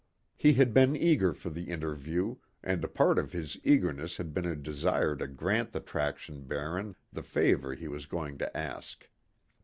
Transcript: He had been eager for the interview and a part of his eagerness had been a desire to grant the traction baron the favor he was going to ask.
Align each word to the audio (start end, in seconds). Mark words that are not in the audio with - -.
He 0.35 0.53
had 0.53 0.73
been 0.73 0.95
eager 0.95 1.31
for 1.31 1.51
the 1.51 1.65
interview 1.69 2.37
and 2.63 2.83
a 2.83 2.87
part 2.87 3.19
of 3.19 3.33
his 3.33 3.59
eagerness 3.63 4.17
had 4.17 4.33
been 4.33 4.47
a 4.47 4.55
desire 4.55 5.15
to 5.17 5.27
grant 5.27 5.73
the 5.73 5.79
traction 5.79 6.41
baron 6.45 6.95
the 7.13 7.21
favor 7.21 7.75
he 7.75 7.87
was 7.87 8.07
going 8.07 8.39
to 8.39 8.57
ask. 8.57 9.07